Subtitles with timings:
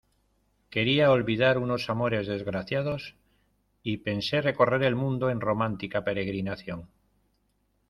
[0.73, 3.01] quería olvidar unos amores desgraciados,
[3.83, 6.89] y pensé recorrer el mundo en romántica peregrinación.